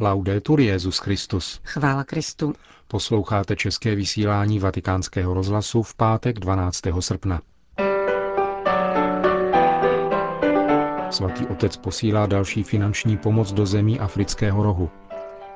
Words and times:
Laudetur 0.00 0.60
Jezus 0.60 0.98
Christus. 0.98 1.60
Chvála 1.64 2.04
Kristu. 2.04 2.52
Posloucháte 2.88 3.56
české 3.56 3.94
vysílání 3.94 4.58
Vatikánského 4.58 5.34
rozhlasu 5.34 5.82
v 5.82 5.94
pátek 5.94 6.38
12. 6.38 6.80
srpna. 7.00 7.40
Svatý 11.10 11.46
otec 11.46 11.76
posílá 11.76 12.26
další 12.26 12.62
finanční 12.62 13.16
pomoc 13.16 13.52
do 13.52 13.66
zemí 13.66 14.00
afrického 14.00 14.62
rohu. 14.62 14.90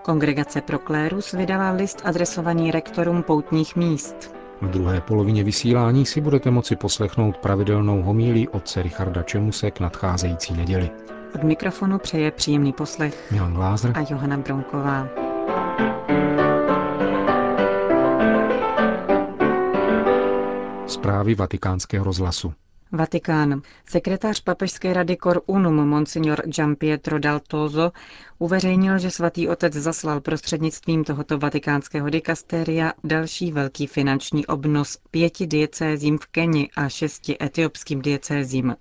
Kongregace 0.02 0.60
pro 0.60 0.78
klérus 0.78 1.32
vydala 1.32 1.70
list 1.70 2.02
adresovaný 2.04 2.70
rektorům 2.70 3.22
poutních 3.22 3.76
míst. 3.76 4.34
V 4.60 4.68
druhé 4.70 5.00
polovině 5.00 5.44
vysílání 5.44 6.06
si 6.06 6.20
budete 6.20 6.50
moci 6.50 6.76
poslechnout 6.76 7.36
pravidelnou 7.36 8.02
homílí 8.02 8.48
otce 8.48 8.82
Richarda 8.82 9.22
Čemuse 9.22 9.70
k 9.70 9.80
nadcházející 9.80 10.54
neděli. 10.54 10.90
Od 11.34 11.42
mikrofonu 11.42 11.98
přeje 11.98 12.30
příjemný 12.30 12.72
poslech 12.72 13.32
Milan 13.32 13.54
Glázer 13.54 13.92
a 13.94 14.00
Johana 14.10 14.36
Bronková. 14.36 15.08
Zprávy 20.86 21.34
vatikánského 21.34 22.04
rozhlasu. 22.04 22.52
Vatikán. 22.92 23.62
Sekretář 23.90 24.40
papežské 24.40 24.92
rady 24.92 25.16
Cor 25.22 25.40
Unum 25.46 25.88
Monsignor 25.88 26.42
Gianpietro 26.46 27.18
Daltozo 27.18 27.92
uveřejnil, 28.38 28.98
že 28.98 29.10
svatý 29.10 29.48
otec 29.48 29.72
zaslal 29.74 30.20
prostřednictvím 30.20 31.04
tohoto 31.04 31.38
vatikánského 31.38 32.10
dikastéria 32.10 32.92
další 33.04 33.52
velký 33.52 33.86
finanční 33.86 34.46
obnos 34.46 34.98
pěti 35.10 35.46
diecézím 35.46 36.18
v 36.18 36.26
Keni 36.26 36.70
a 36.76 36.88
šesti 36.88 37.36
etiopským 37.42 38.02
diecézím. 38.02 38.74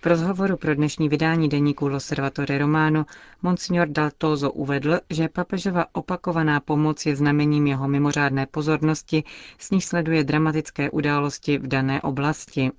V 0.00 0.06
rozhovoru 0.06 0.56
pro 0.56 0.74
dnešní 0.74 1.08
vydání 1.08 1.48
deníku 1.48 1.88
L'Osservatore 1.88 2.58
Romano 2.58 3.06
Monsignor 3.42 3.88
Daltozo 3.88 4.50
uvedl, 4.52 4.98
že 5.10 5.28
papežova 5.28 5.86
opakovaná 5.92 6.60
pomoc 6.60 7.06
je 7.06 7.16
znamením 7.16 7.66
jeho 7.66 7.88
mimořádné 7.88 8.46
pozornosti, 8.46 9.24
s 9.58 9.70
níž 9.70 9.84
sleduje 9.84 10.24
dramatické 10.24 10.90
události 10.90 11.58
v 11.58 11.66
dané 11.66 12.02
oblasti. 12.02 12.70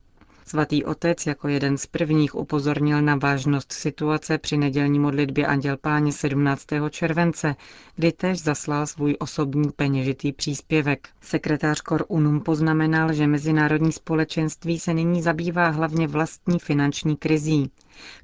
Svatý 0.47 0.85
otec 0.85 1.25
jako 1.25 1.47
jeden 1.47 1.77
z 1.77 1.85
prvních 1.85 2.35
upozornil 2.35 3.01
na 3.01 3.15
vážnost 3.15 3.71
situace 3.71 4.37
při 4.37 4.57
nedělní 4.57 4.99
modlitbě 4.99 5.47
Anděl 5.47 5.77
Páně 5.77 6.11
17. 6.11 6.65
července, 6.89 7.55
kdy 7.95 8.11
tež 8.11 8.41
zaslal 8.43 8.87
svůj 8.87 9.15
osobní 9.19 9.71
peněžitý 9.75 10.31
příspěvek. 10.31 11.09
Sekretář 11.21 11.81
Kor 11.81 12.05
Unum 12.07 12.41
poznamenal, 12.41 13.13
že 13.13 13.27
mezinárodní 13.27 13.91
společenství 13.91 14.79
se 14.79 14.93
nyní 14.93 15.21
zabývá 15.21 15.69
hlavně 15.69 16.07
vlastní 16.07 16.59
finanční 16.59 17.17
krizí. 17.17 17.71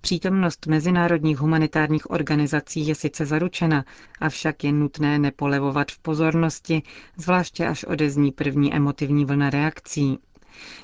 Přítomnost 0.02 0.68
mezinárodních 0.68 1.38
humanitárních 1.40 2.12
organizací 2.12 2.88
je 2.88 2.96
sice 2.96 3.26
zaručena, 3.26 3.86
avšak 4.20 4.64
je 4.64 4.72
nutné 4.72 5.20
nepolevovat 5.20 5.92
v 5.92 6.00
pozornosti, 6.00 6.84
zvláště 7.18 7.68
až 7.68 7.84
odezní 7.84 8.32
první 8.32 8.74
emotivní 8.74 9.26
vlna 9.26 9.50
reakcí. 9.50 10.20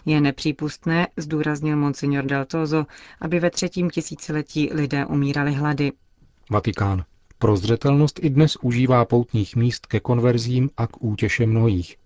Je 0.06 0.22
nepřípustné, 0.22 1.08
zdůraznil 1.18 1.78
monsignor 1.78 2.26
Daltozo, 2.26 2.86
aby 3.22 3.40
ve 3.40 3.50
třetím 3.50 3.90
tisíciletí 3.90 4.70
lidé 4.74 5.06
umírali 5.06 5.54
hlady. 5.54 5.92
Vatikán. 6.52 7.04
Prozřetelnost 7.40 8.20
i 8.24 8.30
dnes 8.30 8.58
užívá 8.62 9.06
poutních 9.06 9.56
míst 9.56 9.86
ke 9.86 10.00
konverzím 10.00 10.70
a 10.78 10.88
k 10.88 11.04
útěše 11.04 11.46
mnohých. 11.46 11.98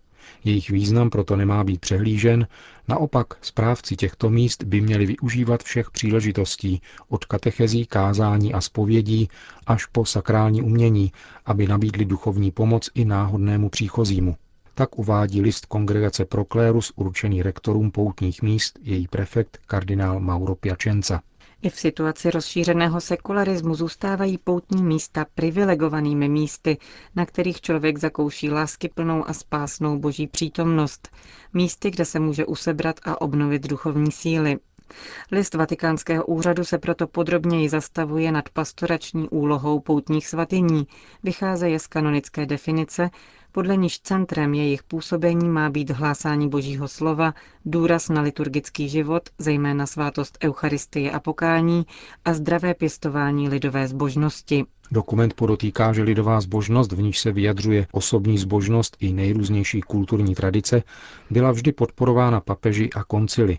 Jejich 0.44 0.70
význam 0.70 1.10
proto 1.10 1.36
nemá 1.36 1.64
být 1.64 1.82
přehlížen, 1.82 2.48
naopak 2.88 3.28
správci 3.42 3.96
těchto 3.96 4.30
míst 4.30 4.64
by 4.64 4.82
měli 4.82 5.06
využívat 5.06 5.64
všech 5.64 5.92
příležitostí, 5.92 6.82
od 7.10 7.26
katechezí, 7.26 7.86
kázání 7.86 8.54
a 8.54 8.62
spovědí 8.62 9.30
až 9.68 9.86
po 9.86 10.06
sakrální 10.06 10.62
umění, 10.62 11.12
aby 11.46 11.68
nabídli 11.68 12.06
duchovní 12.06 12.52
pomoc 12.52 12.90
i 12.96 13.06
náhodnému 13.06 13.70
příchozímu. 13.70 14.36
Tak 14.80 15.00
uvádí 15.00 15.42
list 15.42 15.66
Kongregace 15.66 16.26
Proklérus 16.26 16.92
určený 16.96 17.44
rektorům 17.44 17.92
poutních 17.92 18.42
míst 18.42 18.80
její 18.82 19.08
prefekt 19.08 19.60
kardinál 19.68 20.20
Mauro 20.20 20.56
Piacenza. 20.56 21.22
I 21.62 21.70
v 21.70 21.80
situaci 21.80 22.32
rozšířeného 22.32 23.02
sekularismu 23.02 23.76
zůstávají 23.76 24.38
poutní 24.38 24.84
místa 24.84 25.26
privilegovanými 25.36 26.30
místy, 26.30 26.78
na 27.16 27.26
kterých 27.26 27.62
člověk 27.62 27.98
zakouší 27.98 28.50
láskyplnou 28.50 29.30
a 29.30 29.34
spásnou 29.34 30.00
boží 30.00 30.28
přítomnost. 30.28 31.10
Místy, 31.54 31.92
kde 31.92 32.06
se 32.06 32.20
může 32.20 32.46
usebrat 32.46 33.00
a 33.04 33.22
obnovit 33.22 33.68
duchovní 33.68 34.12
síly. 34.12 34.58
List 35.32 35.54
vatikánského 35.54 36.26
úřadu 36.26 36.64
se 36.64 36.78
proto 36.78 37.08
podrobněji 37.08 37.70
zastavuje 37.70 38.32
nad 38.32 38.50
pastorační 38.50 39.30
úlohou 39.30 39.80
poutních 39.80 40.28
svatyní, 40.28 40.88
vycházeje 41.24 41.80
z 41.80 41.88
kanonické 41.88 42.46
definice, 42.46 43.10
podle 43.52 43.78
níž 43.78 44.00
centrem 44.00 44.54
jejich 44.54 44.84
působení 44.84 45.50
má 45.50 45.70
být 45.70 45.90
hlásání 45.90 46.50
božího 46.50 46.88
slova, 46.88 47.34
důraz 47.66 48.10
na 48.10 48.22
liturgický 48.22 48.90
život, 48.90 49.30
zejména 49.38 49.86
svátost 49.86 50.38
Eucharistie 50.44 51.12
a 51.12 51.20
pokání 51.20 51.86
a 52.26 52.34
zdravé 52.34 52.74
pěstování 52.74 53.50
lidové 53.50 53.88
zbožnosti. 53.88 54.66
Dokument 54.92 55.34
podotýká, 55.34 55.94
že 55.94 56.04
lidová 56.04 56.42
zbožnost, 56.42 56.92
v 56.92 57.02
níž 57.02 57.20
se 57.20 57.32
vyjadřuje 57.32 57.88
osobní 57.92 58.38
zbožnost 58.38 58.98
i 59.00 59.14
nejrůznější 59.14 59.82
kulturní 59.82 60.36
tradice, 60.36 60.84
byla 61.30 61.52
vždy 61.52 61.72
podporována 61.72 62.40
papeži 62.40 62.90
a 62.96 63.04
koncily. 63.04 63.58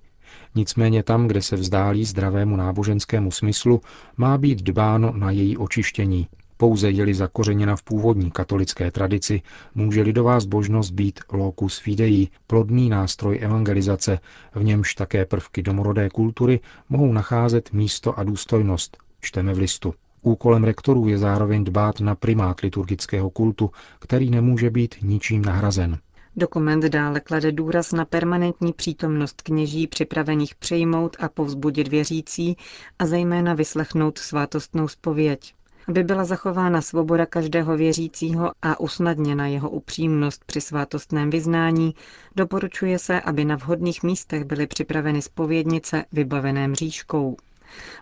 Nicméně 0.54 1.02
tam, 1.02 1.26
kde 1.26 1.42
se 1.42 1.56
vzdálí 1.56 2.04
zdravému 2.04 2.56
náboženskému 2.56 3.30
smyslu, 3.30 3.80
má 4.16 4.38
být 4.38 4.62
dbáno 4.62 5.12
na 5.16 5.30
její 5.30 5.56
očištění, 5.56 6.26
pouze 6.56 6.90
je-li 6.90 7.14
zakořeněna 7.14 7.76
v 7.76 7.82
původní 7.82 8.30
katolické 8.30 8.90
tradici, 8.90 9.42
může 9.74 10.02
lidová 10.02 10.40
zbožnost 10.40 10.90
být 10.90 11.20
locus 11.32 11.78
fidei, 11.78 12.28
plodný 12.46 12.88
nástroj 12.88 13.38
evangelizace, 13.42 14.18
v 14.54 14.64
němž 14.64 14.94
také 14.94 15.26
prvky 15.26 15.62
domorodé 15.62 16.08
kultury 16.08 16.60
mohou 16.88 17.12
nacházet 17.12 17.72
místo 17.72 18.18
a 18.18 18.22
důstojnost, 18.22 18.96
čteme 19.20 19.54
v 19.54 19.58
listu. 19.58 19.94
Úkolem 20.22 20.64
rektorů 20.64 21.08
je 21.08 21.18
zároveň 21.18 21.64
dbát 21.64 22.00
na 22.00 22.14
primát 22.14 22.60
liturgického 22.60 23.30
kultu, 23.30 23.70
který 23.98 24.30
nemůže 24.30 24.70
být 24.70 24.94
ničím 25.02 25.44
nahrazen. 25.44 25.98
Dokument 26.36 26.84
dále 26.84 27.20
klade 27.20 27.52
důraz 27.52 27.92
na 27.92 28.04
permanentní 28.04 28.72
přítomnost 28.72 29.42
kněží 29.42 29.86
připravených 29.86 30.54
přijmout 30.54 31.16
a 31.20 31.28
povzbudit 31.28 31.88
věřící 31.88 32.56
a 32.98 33.06
zejména 33.06 33.54
vyslechnout 33.54 34.18
svátostnou 34.18 34.88
spověď 34.88 35.54
aby 35.88 36.04
byla 36.04 36.24
zachována 36.24 36.80
svoboda 36.80 37.26
každého 37.26 37.76
věřícího 37.76 38.52
a 38.62 38.80
usnadněna 38.80 39.46
jeho 39.46 39.70
upřímnost 39.70 40.44
při 40.44 40.60
svátostném 40.60 41.30
vyznání, 41.30 41.94
doporučuje 42.36 42.98
se, 42.98 43.20
aby 43.20 43.44
na 43.44 43.56
vhodných 43.56 44.02
místech 44.02 44.44
byly 44.44 44.66
připraveny 44.66 45.22
spovědnice 45.22 46.04
vybavené 46.12 46.68
mřížkou. 46.68 47.36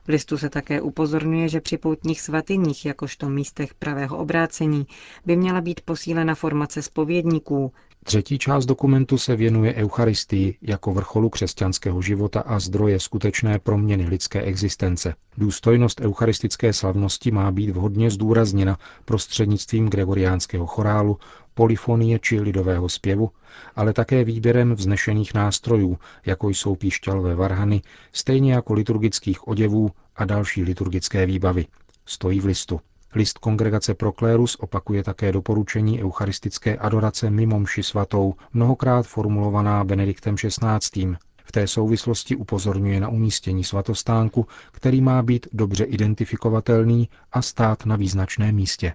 V 0.05 0.09
listu 0.09 0.39
se 0.39 0.51
také 0.51 0.81
upozorňuje, 0.81 1.49
že 1.49 1.61
při 1.61 1.79
poutních 1.79 2.21
svatyních, 2.21 2.87
jakožto 2.87 3.29
místech 3.29 3.75
pravého 3.75 4.19
obrácení, 4.19 4.87
by 5.27 5.37
měla 5.37 5.61
být 5.61 5.81
posílena 5.81 6.35
formace 6.35 6.83
spovědníků, 6.83 7.73
Třetí 8.09 8.39
část 8.39 8.67
dokumentu 8.67 9.19
se 9.19 9.37
věnuje 9.37 9.75
Eucharistii 9.75 10.57
jako 10.63 10.93
vrcholu 10.95 11.29
křesťanského 11.29 12.03
života 12.03 12.41
a 12.41 12.59
zdroje 12.59 13.01
skutečné 13.01 13.59
proměny 13.59 14.07
lidské 14.07 14.43
existence. 14.43 15.15
Důstojnost 15.39 16.01
eucharistické 16.01 16.73
slavnosti 16.73 17.31
má 17.31 17.51
být 17.51 17.71
vhodně 17.71 18.11
zdůrazněna 18.11 18.79
prostřednictvím 19.05 19.89
gregoriánského 19.89 20.67
chorálu, 20.67 21.19
polifonie 21.55 22.19
či 22.19 22.41
lidového 22.41 22.89
zpěvu, 22.89 23.31
ale 23.77 23.93
také 23.93 24.25
výběrem 24.25 24.75
vznešených 24.75 25.35
nástrojů, 25.35 25.99
jako 26.27 26.49
jsou 26.49 26.77
píšťalové 26.77 27.35
varhany, 27.35 27.83
stejně 28.13 28.53
jako 28.53 28.73
liturgických 28.73 29.49
oděvů 29.49 29.91
a 30.17 30.25
další 30.25 30.63
liturgické 30.63 31.27
výbavy. 31.27 31.67
Stojí 32.07 32.41
v 32.41 32.45
listu. 32.45 32.81
List 33.15 33.39
Kongregace 33.39 33.95
Proklérus 33.95 34.55
opakuje 34.61 35.03
také 35.05 35.33
doporučení 35.33 36.03
eucharistické 36.03 36.77
adorace 36.77 37.31
mimo 37.31 37.61
mši 37.61 37.83
svatou, 37.83 38.35
mnohokrát 38.53 39.07
formulovaná 39.07 39.85
Benediktem 39.85 40.37
XVI. 40.37 41.17
V 41.45 41.53
té 41.53 41.67
souvislosti 41.67 42.37
upozorňuje 42.37 43.01
na 43.01 43.09
umístění 43.09 43.65
svatostánku, 43.65 44.47
který 44.73 45.01
má 45.01 45.23
být 45.23 45.47
dobře 45.53 45.85
identifikovatelný 45.85 47.09
a 47.33 47.43
stát 47.43 47.87
na 47.87 47.97
význačném 47.97 48.55
místě. 48.55 48.93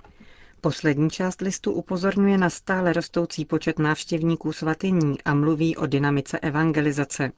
Poslední 0.62 1.10
část 1.10 1.42
listu 1.42 1.72
upozorňuje 1.72 2.38
na 2.38 2.50
stále 2.50 2.94
rostoucí 2.94 3.46
počet 3.46 3.80
návštěvníků 3.80 4.54
svatyní 4.54 5.22
a 5.26 5.34
mluví 5.34 5.78
o 5.78 5.86
dynamice 5.86 6.40
evangelizace. 6.40 7.32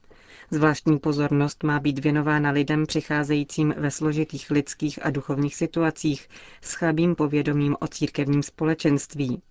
Zvláštní 0.50 0.98
pozornost 0.98 1.62
má 1.62 1.80
být 1.80 1.98
věnována 1.98 2.50
lidem 2.50 2.86
přicházejícím 2.86 3.74
ve 3.78 3.90
složitých 3.90 4.50
lidských 4.50 5.06
a 5.06 5.10
duchovních 5.10 5.56
situacích 5.56 6.28
s 6.60 6.74
chabým 6.74 7.14
povědomím 7.14 7.76
o 7.80 7.86
církevním 7.86 8.42
společenství. 8.42 9.42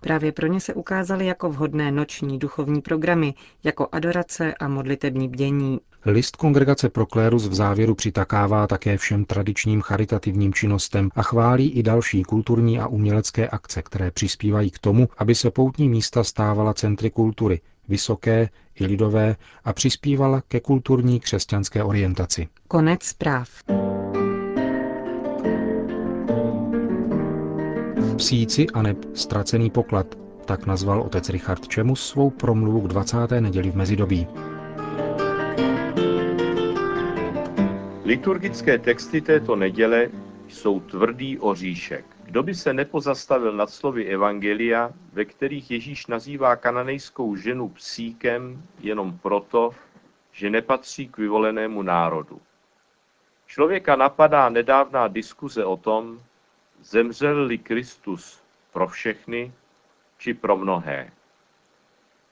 Právě 0.00 0.32
pro 0.32 0.46
ně 0.46 0.60
se 0.60 0.74
ukázaly 0.74 1.26
jako 1.26 1.50
vhodné 1.50 1.92
noční 1.92 2.38
duchovní 2.38 2.80
programy, 2.80 3.34
jako 3.64 3.88
adorace 3.92 4.54
a 4.54 4.68
modlitební 4.68 5.28
bdění. 5.28 5.80
List 6.04 6.36
Kongregace 6.36 6.88
Proklérus 6.88 7.48
v 7.48 7.54
závěru 7.54 7.94
přitakává 7.94 8.66
také 8.66 8.96
všem 8.98 9.24
tradičním 9.24 9.80
charitativním 9.80 10.54
činnostem 10.54 11.10
a 11.14 11.22
chválí 11.22 11.70
i 11.70 11.82
další 11.82 12.22
kulturní 12.22 12.80
a 12.80 12.86
umělecké 12.86 13.48
akce, 13.48 13.82
které 13.82 14.10
přispívají 14.10 14.70
k 14.70 14.78
tomu, 14.78 15.08
aby 15.18 15.34
se 15.34 15.50
poutní 15.50 15.88
místa 15.88 16.24
stávala 16.24 16.74
centry 16.74 17.10
kultury, 17.10 17.60
vysoké 17.90 18.48
i 18.80 18.86
lidové 18.86 19.36
a 19.64 19.72
přispívala 19.72 20.40
ke 20.48 20.60
kulturní 20.60 21.20
křesťanské 21.20 21.84
orientaci. 21.84 22.48
Konec 22.68 23.02
zpráv. 23.02 23.48
Psíci 28.16 28.66
a 28.74 28.82
neb 28.82 28.98
ztracený 29.14 29.70
poklad, 29.70 30.06
tak 30.44 30.66
nazval 30.66 31.02
otec 31.02 31.28
Richard 31.28 31.68
Čemus 31.68 32.06
svou 32.06 32.30
promluvu 32.30 32.80
k 32.80 32.88
20. 32.88 33.16
neděli 33.40 33.70
v 33.70 33.76
mezidobí. 33.76 34.26
Liturgické 38.04 38.78
texty 38.78 39.20
této 39.20 39.56
neděle 39.56 40.08
jsou 40.50 40.80
tvrdý 40.80 41.38
oříšek. 41.38 42.04
Kdo 42.24 42.42
by 42.42 42.54
se 42.54 42.72
nepozastavil 42.72 43.52
nad 43.52 43.70
slovy 43.70 44.06
Evangelia, 44.06 44.92
ve 45.12 45.24
kterých 45.24 45.70
Ježíš 45.70 46.06
nazývá 46.06 46.56
kananejskou 46.56 47.36
ženu 47.36 47.68
psíkem 47.68 48.62
jenom 48.80 49.18
proto, 49.18 49.70
že 50.32 50.50
nepatří 50.50 51.08
k 51.08 51.18
vyvolenému 51.18 51.82
národu. 51.82 52.40
Člověka 53.46 53.96
napadá 53.96 54.48
nedávná 54.48 55.08
diskuze 55.08 55.64
o 55.64 55.76
tom, 55.76 56.22
zemřel-li 56.82 57.58
Kristus 57.58 58.42
pro 58.72 58.88
všechny 58.88 59.52
či 60.18 60.34
pro 60.34 60.56
mnohé. 60.56 61.12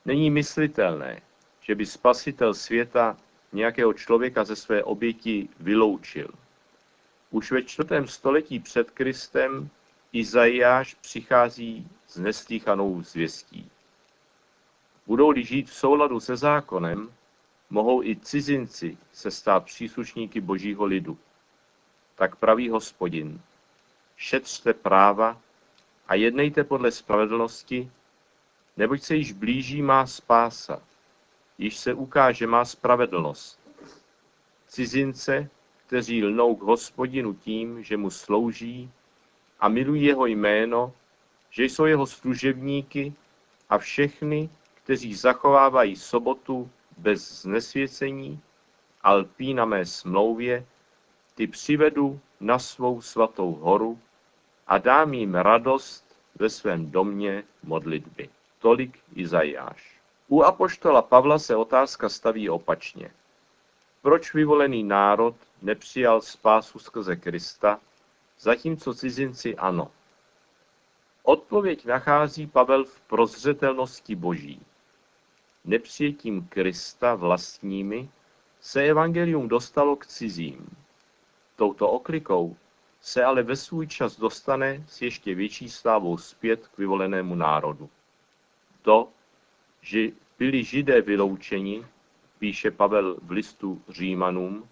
Není 0.05 0.31
myslitelné, 0.31 1.21
že 1.61 1.75
by 1.75 1.87
spasitel 1.87 2.55
světa 2.55 3.17
nějakého 3.53 3.93
člověka 3.93 4.44
ze 4.44 4.56
své 4.56 4.82
oběti 4.82 5.49
vyloučil. 5.61 6.29
Už 7.30 7.50
ve 7.50 7.62
čtvrtém 7.62 8.08
století 8.08 8.60
před 8.60 8.90
Kristem 8.90 9.70
Izajáš 10.12 10.94
přichází 10.94 11.88
s 12.06 12.16
neslíchanou 12.16 13.02
zvěstí. 13.02 13.70
Budou-li 15.06 15.44
žít 15.44 15.70
v 15.70 15.75
souladu 15.75 16.20
se 16.20 16.36
zákonem, 16.36 17.12
mohou 17.70 18.02
i 18.02 18.16
cizinci 18.16 18.98
se 19.12 19.30
stát 19.30 19.64
příslušníky 19.64 20.40
božího 20.40 20.84
lidu. 20.84 21.19
Tak 22.14 22.36
praví 22.36 22.69
hospodin, 22.69 23.40
šetřte 24.16 24.75
práva 24.75 25.40
a 26.08 26.14
jednejte 26.14 26.64
podle 26.64 26.90
spravedlnosti, 26.90 27.90
neboť 28.76 29.02
se 29.02 29.14
již 29.14 29.32
blíží 29.32 29.82
má 29.82 30.06
spása, 30.06 30.82
již 31.58 31.76
se 31.76 31.94
ukáže 31.94 32.46
má 32.46 32.64
spravedlnost. 32.64 33.60
Cizince, 34.66 35.50
kteří 35.88 36.25
lnou 36.25 36.56
k 36.56 36.62
hospodinu 36.62 37.35
tím, 37.35 37.82
že 37.82 37.96
mu 37.96 38.11
slouží 38.11 38.90
a 39.61 39.69
milují 39.69 40.02
jeho 40.05 40.26
jméno, 40.26 40.93
že 41.50 41.64
jsou 41.64 41.85
jeho 41.85 42.06
služebníky 42.06 43.12
a 43.69 43.79
všechny, 43.79 44.50
kteří 44.75 45.14
zachovávají 45.14 45.96
sobotu 45.96 46.70
bez 46.99 47.43
znesvěcení 47.43 48.40
a 49.02 49.12
lpí 49.12 49.55
na 49.55 49.64
mé 49.64 49.87
smlouvě, 49.87 50.67
ty 51.35 51.46
přivedu 51.46 52.20
na 52.40 52.58
svou 52.58 53.00
svatou 53.02 53.52
horu 53.52 53.99
a 54.67 54.79
dám 54.79 55.14
jim 55.14 55.35
radost 55.35 56.05
ve 56.35 56.50
svém 56.50 56.90
domě 56.90 57.44
modlitby. 57.62 58.29
Tolik 58.58 58.99
Izajáš. 59.14 60.00
U 60.29 60.43
apoštola 60.43 61.02
Pavla 61.02 61.38
se 61.38 61.56
otázka 61.56 62.08
staví 62.08 62.50
opačně. 62.50 63.11
Proč 64.03 64.35
vyvolený 64.35 64.85
národ 64.85 65.35
nepřijal 65.62 66.21
spásu 66.21 66.79
skrze 66.79 67.17
Krista, 67.17 67.81
zatímco 68.41 68.95
cizinci 68.95 69.56
ano? 69.56 69.91
Odpověď 71.23 71.85
nachází 71.85 72.47
Pavel 72.47 72.85
v 72.85 73.00
prozřetelnosti 73.00 74.17
boží. 74.17 74.61
Nepřijetím 75.65 76.47
Krista 76.49 77.15
vlastními 77.15 78.09
se 78.61 78.83
evangelium 78.83 79.49
dostalo 79.49 79.97
k 79.97 80.06
cizím. 80.06 80.77
Touto 81.56 81.91
oklikou 81.91 82.56
se 83.00 83.25
ale 83.25 83.43
ve 83.43 83.56
svůj 83.56 83.87
čas 83.87 84.17
dostane 84.17 84.85
s 84.87 85.03
ještě 85.03 85.35
větší 85.35 85.69
slávou 85.71 86.19
zpět 86.19 86.69
k 86.69 86.79
vyvolenému 86.79 87.35
národu. 87.35 87.91
To, 88.83 89.09
že 89.81 89.99
byli 90.39 90.65
židé 90.65 91.03
vyloučeni, 91.03 91.87
píše 92.38 92.70
Pavel 92.70 93.17
v 93.23 93.31
listu 93.31 93.82
Římanům, 93.88 94.69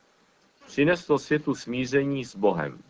přineslo 0.67 1.19
světu 1.19 1.55
smíření 1.55 2.25
s 2.25 2.37
Bohem. 2.37 2.83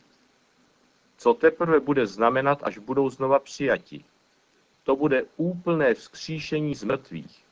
Co 1.17 1.34
teprve 1.34 1.81
bude 1.81 2.06
znamenat, 2.06 2.58
až 2.62 2.78
budou 2.78 3.11
znova 3.11 3.38
přijati? 3.38 4.05
To 4.84 4.96
bude 4.96 5.25
úplné 5.37 5.94
vzkříšení 5.94 6.75
z 6.75 6.84
mrtvých. 6.84 7.44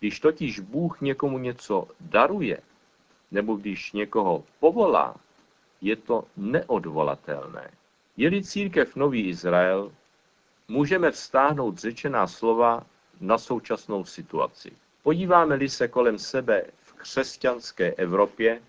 Když 0.00 0.20
totiž 0.20 0.60
Bůh 0.60 1.00
někomu 1.00 1.38
něco 1.38 1.88
daruje, 2.00 2.58
nebo 3.30 3.54
když 3.56 3.92
někoho 3.92 4.44
povolá, 4.60 5.16
je 5.80 5.96
to 5.96 6.24
neodvolatelné. 6.36 7.70
Je-li 8.16 8.44
církev 8.44 8.96
Nový 8.96 9.28
Izrael, 9.28 9.92
můžeme 10.68 11.10
vztáhnout 11.10 11.78
řečená 11.78 12.26
slova 12.26 12.86
na 13.20 13.38
současnou 13.38 14.04
situaci. 14.04 14.72
Podíváme-li 15.04 15.68
se 15.68 15.88
kolem 15.88 16.18
sebe 16.18 16.64
v 16.82 16.92
křesťanské 16.92 17.94
Evropě, 17.94 18.62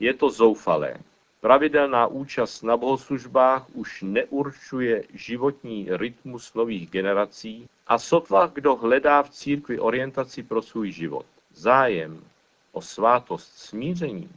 je 0.00 0.14
to 0.14 0.30
zoufalé. 0.30 0.96
Pravidelná 1.40 2.06
účast 2.06 2.62
na 2.62 2.76
bohoslužbách 2.76 3.66
už 3.74 4.02
neurčuje 4.02 5.04
životní 5.14 5.88
rytmus 5.90 6.54
nových 6.54 6.90
generací 6.90 7.68
a 7.86 7.98
sotva 7.98 8.46
kdo 8.46 8.76
hledá 8.76 9.22
v 9.22 9.30
církvi 9.30 9.78
orientaci 9.78 10.42
pro 10.42 10.62
svůj 10.62 10.92
život. 10.92 11.26
Zájem 11.54 12.24
o 12.72 12.82
svátost 12.82 13.58
smíření 13.58 14.30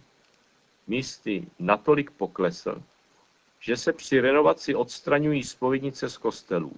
místy 0.87 1.47
natolik 1.59 2.11
poklesl, 2.11 2.83
že 3.59 3.77
se 3.77 3.93
při 3.93 4.19
renovaci 4.19 4.75
odstraňují 4.75 5.43
spovědnice 5.43 6.09
z 6.09 6.17
kostelů. 6.17 6.73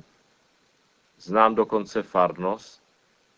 Znám 1.20 1.56
dokonce 1.56 2.04
farnost, 2.04 2.85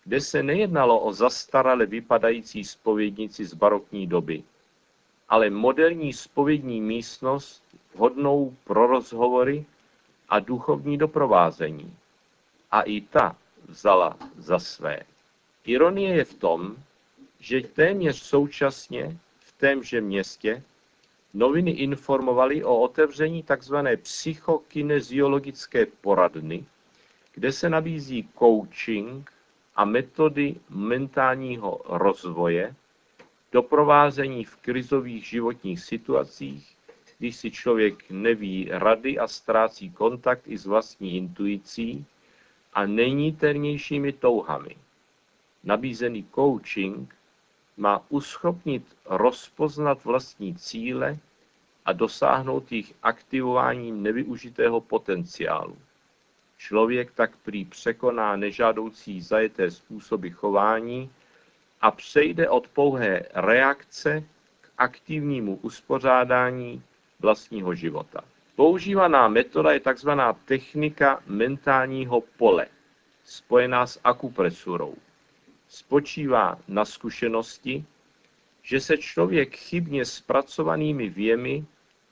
kde 0.07 0.21
se 0.21 0.43
nejednalo 0.43 0.99
o 0.99 1.13
zastarale 1.13 1.85
vypadající 1.85 2.63
spovědnici 2.63 3.45
z 3.45 3.53
barokní 3.53 4.07
doby, 4.07 4.43
ale 5.29 5.49
moderní 5.49 6.13
spovědní 6.13 6.81
místnost 6.81 7.63
vhodnou 7.95 8.55
pro 8.63 8.87
rozhovory 8.87 9.65
a 10.29 10.39
duchovní 10.39 10.97
doprovázení. 10.97 11.93
A 12.71 12.81
i 12.81 13.01
ta 13.01 13.35
vzala 13.67 14.17
za 14.37 14.59
své. 14.59 14.99
Ironie 15.65 16.15
je 16.15 16.25
v 16.25 16.33
tom, 16.33 16.75
že 17.39 17.61
téměř 17.61 18.15
současně 18.21 19.17
v 19.39 19.51
témže 19.51 20.01
městě 20.01 20.63
noviny 21.33 21.71
informovaly 21.71 22.63
o 22.63 22.79
otevření 22.79 23.43
tzv. 23.43 23.75
psychokineziologické 24.01 25.85
poradny, 25.85 26.65
kde 27.33 27.51
se 27.51 27.69
nabízí 27.69 28.29
coaching 28.39 29.36
a 29.77 29.85
metody 29.85 30.55
mentálního 30.69 31.81
rozvoje, 31.85 32.75
doprovázení 33.51 34.43
v 34.43 34.55
krizových 34.55 35.25
životních 35.25 35.79
situacích, 35.79 36.77
když 37.17 37.35
si 37.35 37.51
člověk 37.51 38.09
neví 38.09 38.69
rady 38.71 39.19
a 39.19 39.27
ztrácí 39.27 39.89
kontakt 39.89 40.41
i 40.45 40.57
s 40.57 40.65
vlastní 40.65 41.17
intuicí 41.17 42.05
a 42.73 42.85
nejniternějšími 42.85 44.13
touhami. 44.13 44.77
Nabízený 45.63 46.25
coaching 46.35 47.15
má 47.77 48.05
uschopnit 48.09 48.83
rozpoznat 49.05 50.03
vlastní 50.03 50.55
cíle 50.55 51.17
a 51.85 51.93
dosáhnout 51.93 52.71
jich 52.71 52.93
aktivováním 53.03 54.03
nevyužitého 54.03 54.81
potenciálu. 54.81 55.77
Člověk 56.57 57.11
tak 57.11 57.37
prý 57.37 57.65
překoná 57.65 58.35
nežádoucí 58.35 59.21
zajeté 59.21 59.71
způsoby 59.71 60.29
chování 60.29 61.11
a 61.81 61.91
přejde 61.91 62.49
od 62.49 62.67
pouhé 62.67 63.21
reakce 63.33 64.23
k 64.61 64.69
aktivnímu 64.77 65.55
uspořádání 65.55 66.83
vlastního 67.19 67.75
života. 67.75 68.23
Používaná 68.55 69.27
metoda 69.27 69.71
je 69.71 69.79
tzv. 69.79 70.09
technika 70.45 71.23
mentálního 71.25 72.21
pole, 72.21 72.67
spojená 73.23 73.87
s 73.87 73.99
akupresurou. 74.03 74.95
Spočívá 75.67 76.59
na 76.67 76.85
zkušenosti, 76.85 77.85
že 78.61 78.79
se 78.79 78.97
člověk 78.97 79.55
chybně 79.55 80.05
zpracovanými 80.05 81.09
věmi 81.09 81.65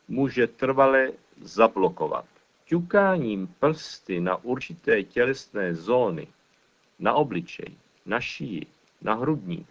může 0.07 0.47
trvale 0.47 1.11
zablokovat 1.41 2.34
ťukáním 2.65 3.47
prsty 3.59 4.21
na 4.21 4.35
určité 4.35 5.03
tělesné 5.03 5.75
zóny, 5.75 6.27
na 6.99 7.13
obličej, 7.13 7.75
na 8.05 8.19
šíji, 8.19 8.65
na 9.01 9.13
hrudník, 9.13 9.67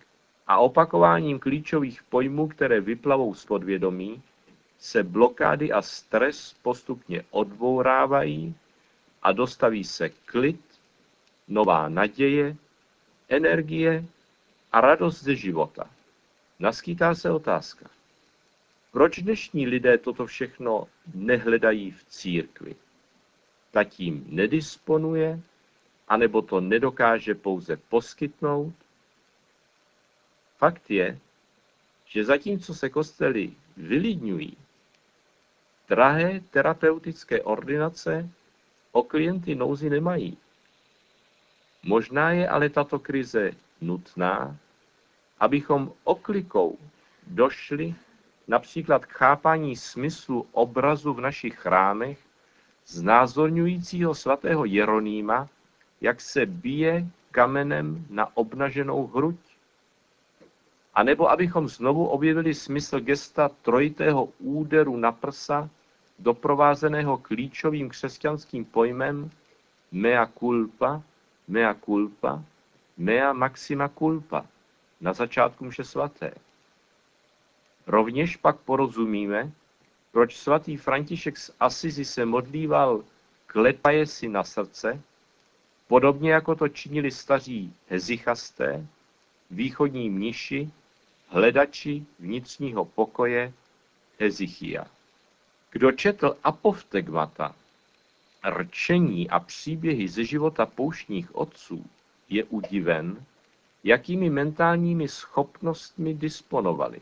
a 0.46 0.58
opakováním 0.58 1.38
klíčových 1.38 2.02
pojmů, 2.02 2.48
které 2.48 2.80
vyplavou 2.80 3.34
z 3.34 3.44
podvědomí, 3.44 4.22
se 4.78 5.02
blokády 5.02 5.72
a 5.72 5.82
stres 5.82 6.56
postupně 6.62 7.24
odbourávají 7.30 8.54
a 9.22 9.32
dostaví 9.32 9.84
se 9.84 10.08
klid, 10.08 10.60
nová 11.48 11.88
naděje, 11.88 12.56
energie 13.28 14.04
a 14.72 14.80
radost 14.80 15.22
ze 15.22 15.34
života. 15.34 15.90
Naskýtá 16.58 17.14
se 17.14 17.30
otázka. 17.30 17.90
Proč 18.92 19.18
dnešní 19.18 19.66
lidé 19.66 19.98
toto 19.98 20.26
všechno 20.26 20.88
nehledají 21.14 21.90
v 21.90 22.04
církvi? 22.04 22.76
Ta 23.74 23.84
tím 23.84 24.24
nedisponuje, 24.28 25.40
anebo 26.08 26.42
to 26.42 26.60
nedokáže 26.60 27.34
pouze 27.34 27.76
poskytnout? 27.76 28.74
Fakt 30.58 30.90
je, 30.90 31.18
že 32.06 32.24
zatímco 32.24 32.74
se 32.74 32.88
kostely 32.88 33.52
vylidňují, 33.76 34.56
drahé 35.88 36.40
terapeutické 36.40 37.42
ordinace 37.42 38.30
o 38.92 39.02
klienty 39.02 39.54
nouzy 39.54 39.90
nemají. 39.90 40.38
Možná 41.82 42.30
je 42.30 42.48
ale 42.48 42.70
tato 42.70 42.98
krize 42.98 43.52
nutná, 43.80 44.56
abychom 45.40 45.92
oklikou 46.04 46.78
došli 47.26 47.94
například 48.48 49.06
k 49.06 49.12
chápání 49.12 49.76
smyslu 49.76 50.46
obrazu 50.52 51.14
v 51.14 51.20
našich 51.20 51.54
chrámech, 51.54 52.23
znázorňujícího 52.86 54.14
svatého 54.14 54.64
Jeronýma, 54.64 55.48
jak 56.00 56.20
se 56.20 56.46
bije 56.46 57.06
kamenem 57.30 58.06
na 58.10 58.36
obnaženou 58.36 59.06
hruď. 59.06 59.36
A 60.94 61.02
nebo 61.02 61.30
abychom 61.30 61.68
znovu 61.68 62.06
objevili 62.06 62.54
smysl 62.54 63.00
gesta 63.00 63.48
trojitého 63.48 64.28
úderu 64.38 64.96
na 64.96 65.12
prsa, 65.12 65.70
doprovázeného 66.18 67.18
klíčovým 67.18 67.88
křesťanským 67.88 68.64
pojmem 68.64 69.30
mea 69.92 70.26
culpa, 70.38 71.02
mea 71.48 71.74
culpa, 71.74 72.42
mea 72.96 73.32
maxima 73.32 73.88
culpa 73.88 74.46
na 75.00 75.12
začátku 75.12 75.64
mše 75.64 75.84
svaté. 75.84 76.34
Rovněž 77.86 78.36
pak 78.36 78.56
porozumíme, 78.56 79.52
proč 80.14 80.36
svatý 80.36 80.76
František 80.76 81.38
z 81.38 81.50
Asizi 81.60 82.04
se 82.04 82.24
modlíval 82.24 83.04
klepaje 83.46 84.06
si 84.06 84.28
na 84.28 84.44
srdce, 84.44 85.02
podobně 85.88 86.32
jako 86.32 86.54
to 86.54 86.68
činili 86.68 87.10
staří 87.10 87.74
hezichasté, 87.88 88.86
východní 89.50 90.10
mniši, 90.10 90.70
hledači 91.28 92.06
vnitřního 92.18 92.84
pokoje 92.84 93.52
Hezichia. 94.20 94.86
Kdo 95.70 95.92
četl 95.92 96.36
apoftegmata, 96.44 97.54
rčení 98.50 99.30
a 99.30 99.40
příběhy 99.40 100.08
ze 100.08 100.24
života 100.24 100.66
pouštních 100.66 101.36
otců, 101.36 101.86
je 102.28 102.44
udiven, 102.44 103.24
jakými 103.84 104.30
mentálními 104.30 105.08
schopnostmi 105.08 106.14
disponovali 106.14 107.00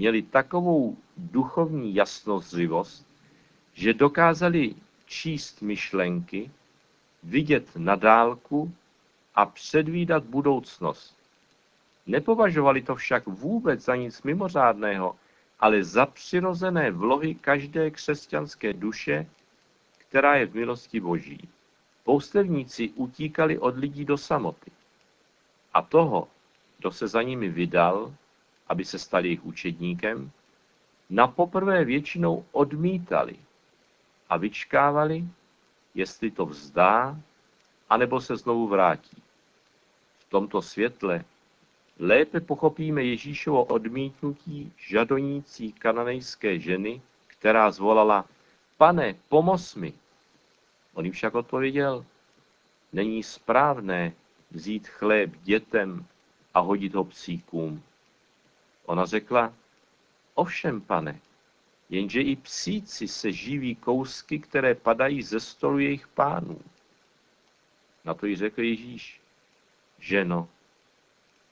měli 0.00 0.22
takovou 0.22 0.96
duchovní 1.16 1.94
jasnozřivost, 1.94 3.06
že 3.74 3.94
dokázali 3.94 4.74
číst 5.06 5.62
myšlenky, 5.62 6.50
vidět 7.22 7.76
na 7.76 7.96
dálku 7.96 8.72
a 9.34 9.46
předvídat 9.46 10.24
budoucnost. 10.24 11.16
Nepovažovali 12.06 12.82
to 12.82 12.94
však 12.94 13.26
vůbec 13.26 13.84
za 13.84 13.96
nic 13.96 14.22
mimořádného, 14.22 15.16
ale 15.60 15.84
za 15.84 16.06
přirozené 16.06 16.90
vlohy 16.90 17.34
každé 17.34 17.90
křesťanské 17.90 18.72
duše, 18.72 19.26
která 19.98 20.36
je 20.36 20.46
v 20.46 20.54
milosti 20.54 21.00
Boží. 21.00 21.48
Poustevníci 22.04 22.88
utíkali 22.88 23.58
od 23.58 23.76
lidí 23.76 24.04
do 24.04 24.18
samoty. 24.18 24.70
A 25.74 25.82
toho, 25.82 26.28
kdo 26.78 26.92
se 26.92 27.08
za 27.08 27.22
nimi 27.22 27.48
vydal, 27.48 28.14
aby 28.70 28.84
se 28.84 28.98
stal 28.98 29.24
jejich 29.24 29.44
učedníkem, 29.44 30.30
na 31.10 31.26
poprvé 31.26 31.84
většinou 31.84 32.44
odmítali 32.52 33.36
a 34.28 34.36
vyčkávali, 34.36 35.24
jestli 35.94 36.30
to 36.30 36.46
vzdá, 36.46 37.16
anebo 37.90 38.20
se 38.20 38.36
znovu 38.36 38.68
vrátí. 38.68 39.22
V 40.18 40.30
tomto 40.30 40.62
světle 40.62 41.24
lépe 41.98 42.40
pochopíme 42.40 43.04
Ježíšovo 43.04 43.64
odmítnutí 43.64 44.72
žadonící 44.76 45.72
kananejské 45.72 46.58
ženy, 46.58 47.02
která 47.26 47.70
zvolala, 47.70 48.24
pane, 48.76 49.14
pomoz 49.28 49.74
mi. 49.74 49.92
On 50.94 51.04
jim 51.04 51.12
však 51.14 51.34
odpověděl, 51.34 52.04
není 52.92 53.22
správné 53.22 54.12
vzít 54.50 54.88
chléb 54.88 55.30
dětem 55.42 56.06
a 56.54 56.60
hodit 56.60 56.94
ho 56.94 57.04
psíkům. 57.04 57.82
Ona 58.90 59.06
řekla, 59.06 59.54
ovšem 60.34 60.80
pane, 60.80 61.20
jenže 61.90 62.20
i 62.22 62.36
psíci 62.36 63.08
se 63.08 63.32
živí 63.32 63.76
kousky, 63.76 64.38
které 64.38 64.74
padají 64.74 65.22
ze 65.22 65.40
stolu 65.40 65.78
jejich 65.78 66.08
pánů. 66.08 66.60
Na 68.04 68.14
to 68.14 68.26
jí 68.26 68.36
řekl 68.36 68.62
Ježíš, 68.62 69.20
ženo, 69.98 70.48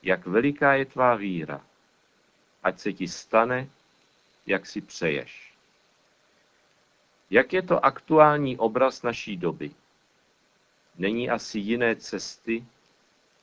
jak 0.03 0.27
veliká 0.27 0.75
je 0.75 0.85
tvá 0.85 1.15
víra, 1.15 1.61
ať 2.63 2.79
se 2.79 2.93
ti 2.93 3.09
stane, 3.09 3.69
jak 4.47 4.67
si 4.67 4.81
přeješ. 4.81 5.55
Jak 7.31 7.53
je 7.53 7.63
to 7.63 7.85
aktuální 7.85 8.57
obraz 8.57 9.03
naší 9.03 9.37
doby? 9.37 9.71
Není 10.97 11.31
asi 11.31 11.59
jiné 11.59 11.97
cesty, 11.97 12.65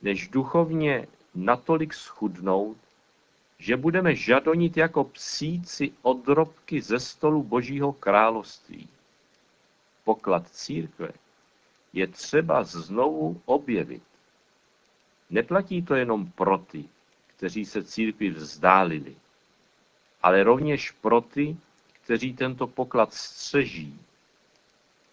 než 0.02 0.28
duchovně 0.28 1.08
natolik 1.34 1.94
schudnout, 1.94 2.85
že 3.58 3.76
budeme 3.76 4.14
žadonit 4.14 4.76
jako 4.76 5.04
psíci 5.04 5.92
odrobky 6.02 6.82
ze 6.82 7.00
stolu 7.00 7.42
Božího 7.42 7.92
království. 7.92 8.88
Poklad 10.04 10.48
církve 10.48 11.08
je 11.92 12.06
třeba 12.06 12.64
znovu 12.64 13.40
objevit. 13.44 14.02
Neplatí 15.30 15.82
to 15.82 15.94
jenom 15.94 16.26
pro 16.30 16.58
ty, 16.58 16.84
kteří 17.26 17.64
se 17.64 17.84
církvi 17.84 18.30
vzdálili, 18.30 19.16
ale 20.22 20.42
rovněž 20.42 20.90
pro 20.90 21.20
ty, 21.20 21.56
kteří 21.92 22.34
tento 22.34 22.66
poklad 22.66 23.14
střeží. 23.14 24.00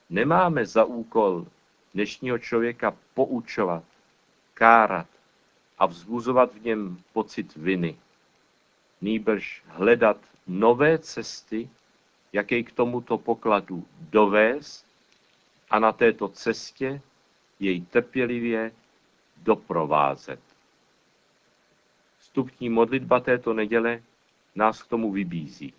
Nemáme 0.10 0.66
za 0.66 0.84
úkol 0.84 1.46
dnešního 1.94 2.40
člověka 2.40 2.98
poučovat, 3.14 3.84
kárat 4.54 5.08
a 5.80 5.86
vzbuzovat 5.86 6.54
v 6.54 6.62
něm 6.66 6.98
pocit 7.14 7.56
viny 7.56 7.98
nýbrž 9.04 9.64
hledat 9.68 10.18
nové 10.48 10.98
cesty, 10.98 11.70
jak 12.34 12.52
jej 12.52 12.64
k 12.64 12.72
tomuto 12.72 13.18
pokladu 13.18 13.86
dovést 14.00 14.86
a 15.70 15.80
na 15.80 15.92
této 15.92 16.28
cestě 16.28 17.02
jej 17.60 17.82
trpělivě 17.82 18.72
doprovázet. 19.38 20.40
Vstupní 22.20 22.70
modlitba 22.70 23.20
této 23.20 23.54
neděle 23.54 24.02
nás 24.56 24.84
k 24.84 24.88
tomu 24.88 25.12
vybízí. 25.12 25.74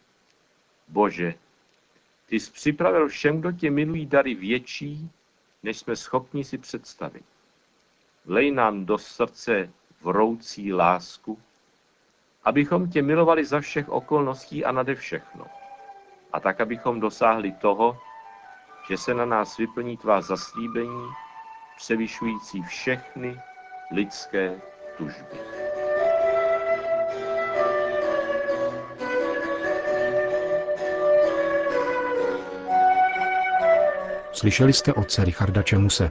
Bože, 0.88 1.34
ty 2.26 2.40
jsi 2.40 2.50
připravil 2.50 3.08
všem, 3.08 3.40
kdo 3.40 3.52
tě 3.52 3.70
milují, 3.70 4.06
dary 4.06 4.34
větší, 4.34 5.10
než 5.62 5.78
jsme 5.78 5.96
schopni 5.96 6.44
si 6.44 6.58
představit. 6.58 7.24
Vlej 8.24 8.50
nám 8.50 8.84
do 8.84 8.98
srdce 8.98 9.70
vroucí 10.00 10.72
lásku, 10.72 11.38
abychom 12.44 12.90
tě 12.90 13.02
milovali 13.02 13.44
za 13.44 13.60
všech 13.60 13.88
okolností 13.88 14.64
a 14.64 14.72
nade 14.72 14.94
všechno. 14.94 15.46
A 16.32 16.40
tak, 16.40 16.60
abychom 16.60 17.00
dosáhli 17.00 17.52
toho, 17.52 17.98
že 18.88 18.96
se 18.98 19.14
na 19.14 19.24
nás 19.24 19.56
vyplní 19.56 19.96
tvá 19.96 20.20
zaslíbení, 20.20 21.08
převyšující 21.76 22.62
všechny 22.62 23.40
lidské 23.92 24.60
tužby. 24.96 25.38
Slyšeli 34.32 34.72
jste 34.72 34.92
otce 34.92 35.24
Richarda 35.24 35.62
Čemuse. 35.62 36.10